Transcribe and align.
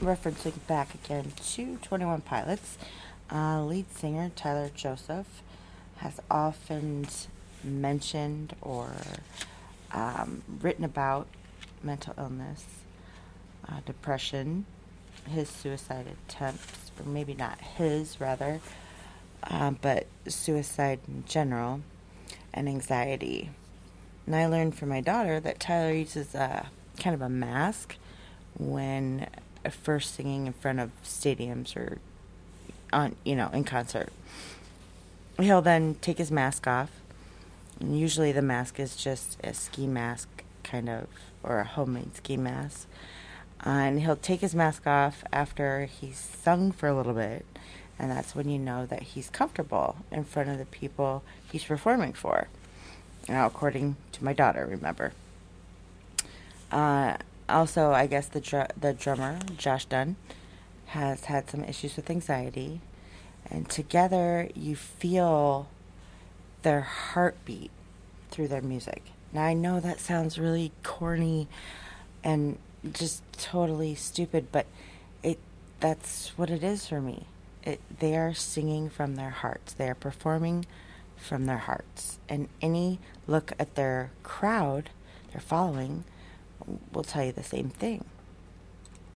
referencing 0.00 0.54
back 0.66 0.94
again 0.94 1.32
to 1.36 1.76
21 1.82 2.20
Pilots, 2.22 2.78
uh, 3.32 3.62
lead 3.62 3.90
singer 3.92 4.30
Tyler 4.34 4.70
Joseph 4.74 5.42
has 5.98 6.20
often 6.30 7.06
mentioned 7.64 8.54
or 8.62 8.90
um, 9.92 10.42
written 10.60 10.84
about 10.84 11.26
mental 11.82 12.14
illness, 12.16 12.64
uh, 13.68 13.80
depression, 13.84 14.64
his 15.28 15.48
suicide 15.48 16.06
attempts, 16.06 16.90
or 16.98 17.08
maybe 17.08 17.34
not 17.34 17.60
his, 17.60 18.20
rather, 18.20 18.60
uh, 19.44 19.70
but 19.70 20.06
suicide 20.26 21.00
in 21.08 21.24
general, 21.26 21.80
and 22.54 22.68
anxiety. 22.68 23.50
And 24.26 24.36
I 24.36 24.46
learned 24.46 24.76
from 24.76 24.88
my 24.90 25.00
daughter 25.00 25.40
that 25.40 25.60
Tyler 25.60 25.92
uses 25.92 26.34
a 26.34 26.68
kind 26.98 27.14
of 27.14 27.22
a 27.22 27.28
mask 27.28 27.96
when 28.58 29.26
first 29.70 30.14
singing 30.14 30.46
in 30.46 30.52
front 30.52 30.80
of 30.80 30.90
stadiums 31.02 31.76
or 31.76 31.98
on, 32.92 33.16
you 33.24 33.34
know, 33.34 33.48
in 33.52 33.64
concert. 33.64 34.10
He'll 35.38 35.62
then 35.62 35.96
take 36.00 36.18
his 36.18 36.30
mask 36.30 36.66
off. 36.66 36.90
And 37.80 37.98
usually 37.98 38.32
the 38.32 38.42
mask 38.42 38.80
is 38.80 38.96
just 38.96 39.38
a 39.44 39.54
ski 39.54 39.86
mask, 39.86 40.28
kind 40.64 40.88
of, 40.88 41.06
or 41.42 41.60
a 41.60 41.64
homemade 41.64 42.16
ski 42.16 42.36
mask. 42.36 42.88
Uh, 43.64 43.70
and 43.70 44.00
he'll 44.00 44.16
take 44.16 44.40
his 44.40 44.54
mask 44.54 44.86
off 44.86 45.24
after 45.32 45.86
he's 45.86 46.18
sung 46.18 46.72
for 46.72 46.88
a 46.88 46.94
little 46.94 47.14
bit. 47.14 47.44
And 47.98 48.10
that's 48.10 48.34
when 48.34 48.48
you 48.48 48.58
know 48.58 48.86
that 48.86 49.02
he's 49.02 49.28
comfortable 49.30 49.96
in 50.12 50.24
front 50.24 50.48
of 50.48 50.58
the 50.58 50.64
people 50.64 51.22
he's 51.50 51.64
performing 51.64 52.12
for. 52.12 52.48
Now, 53.28 53.46
according 53.46 53.96
to 54.12 54.24
my 54.24 54.32
daughter, 54.32 54.66
remember. 54.66 55.12
Uh, 56.70 57.16
also, 57.48 57.92
I 57.92 58.06
guess 58.06 58.26
the 58.26 58.40
dr- 58.40 58.72
the 58.80 58.92
drummer 58.92 59.38
Josh 59.56 59.86
Dun 59.86 60.16
has 60.86 61.24
had 61.24 61.50
some 61.50 61.64
issues 61.64 61.96
with 61.96 62.10
anxiety, 62.10 62.80
and 63.50 63.68
together 63.68 64.48
you 64.54 64.76
feel 64.76 65.68
their 66.62 66.80
heartbeat 66.80 67.70
through 68.30 68.48
their 68.48 68.62
music. 68.62 69.02
Now 69.32 69.44
I 69.44 69.54
know 69.54 69.80
that 69.80 70.00
sounds 70.00 70.38
really 70.38 70.72
corny 70.82 71.48
and 72.24 72.58
just 72.92 73.22
totally 73.32 73.94
stupid, 73.94 74.48
but 74.52 74.66
it 75.22 75.38
that's 75.80 76.36
what 76.36 76.50
it 76.50 76.62
is 76.62 76.86
for 76.86 77.00
me. 77.00 77.26
It, 77.62 77.80
they 77.98 78.16
are 78.16 78.34
singing 78.34 78.88
from 78.88 79.16
their 79.16 79.30
hearts. 79.30 79.72
They 79.74 79.88
are 79.88 79.94
performing 79.94 80.66
from 81.16 81.46
their 81.46 81.58
hearts. 81.58 82.18
And 82.28 82.48
any 82.62 82.98
look 83.26 83.52
at 83.58 83.74
their 83.74 84.10
crowd, 84.22 84.90
their 85.32 85.40
following, 85.40 86.04
will 86.92 87.04
tell 87.04 87.24
you 87.24 87.32
the 87.32 87.42
same 87.42 87.70
thing. 87.70 88.04